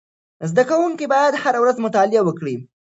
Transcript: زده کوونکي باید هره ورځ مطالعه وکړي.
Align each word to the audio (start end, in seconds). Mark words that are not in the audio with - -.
زده 0.49 0.63
کوونکي 0.69 1.05
باید 1.13 1.33
هره 1.43 1.59
ورځ 1.61 1.77
مطالعه 1.85 2.21
وکړي. 2.25 2.55